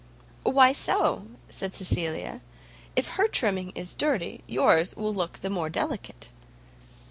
[0.49, 2.41] "Why so?" said Cecilia.
[2.95, 6.29] "If her trimming is dirty, yours will look the more delicate."